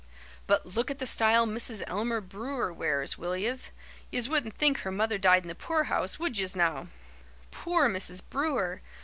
But 0.47 0.65
look 0.65 0.89
at 0.89 0.97
the 0.97 1.05
style 1.05 1.45
Mrs. 1.45 1.83
Elmer 1.85 2.21
Brewer 2.21 2.73
wears, 2.73 3.19
will 3.19 3.37
yez? 3.37 3.69
Yez 4.09 4.27
wouldn't 4.27 4.57
think 4.57 4.79
her 4.79 4.89
mother 4.89 5.19
died 5.19 5.43
in 5.43 5.47
the 5.47 5.53
poor 5.53 5.83
house, 5.83 6.17
would 6.17 6.39
yez, 6.39 6.55
now?" 6.55 6.87
Poor 7.51 7.87
Mrs. 7.87 8.23
Brewer! 8.27 8.81